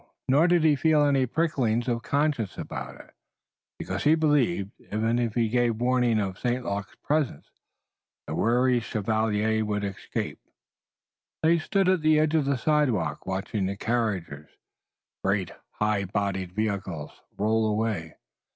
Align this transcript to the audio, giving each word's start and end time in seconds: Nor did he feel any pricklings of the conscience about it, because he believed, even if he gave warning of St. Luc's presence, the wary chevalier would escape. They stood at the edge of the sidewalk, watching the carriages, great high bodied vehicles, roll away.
Nor 0.27 0.47
did 0.47 0.63
he 0.63 0.75
feel 0.75 1.05
any 1.05 1.27
pricklings 1.27 1.87
of 1.87 2.01
the 2.01 2.09
conscience 2.09 2.57
about 2.57 2.95
it, 2.95 3.11
because 3.77 4.03
he 4.03 4.15
believed, 4.15 4.71
even 4.79 5.19
if 5.19 5.35
he 5.35 5.47
gave 5.47 5.75
warning 5.75 6.19
of 6.19 6.39
St. 6.39 6.65
Luc's 6.65 6.95
presence, 7.03 7.51
the 8.25 8.33
wary 8.33 8.79
chevalier 8.79 9.63
would 9.63 9.83
escape. 9.83 10.39
They 11.43 11.59
stood 11.59 11.87
at 11.87 12.01
the 12.01 12.17
edge 12.17 12.33
of 12.33 12.45
the 12.45 12.57
sidewalk, 12.57 13.27
watching 13.27 13.67
the 13.67 13.77
carriages, 13.77 14.47
great 15.23 15.51
high 15.73 16.05
bodied 16.05 16.51
vehicles, 16.53 17.21
roll 17.37 17.67
away. 17.69 18.15